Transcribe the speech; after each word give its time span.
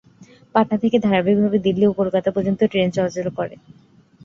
পাটনা 0.55 0.77
থেকে 0.83 0.97
ধারাবাহিক 0.99 1.37
ভাবে 1.41 1.57
দিল্লি 1.65 1.85
ও 1.87 1.97
কলকাতা 1.99 2.29
পর্যন্ত 2.35 2.61
ট্রেন 2.71 2.87
চলাচল 2.95 3.27
করে। 3.37 3.55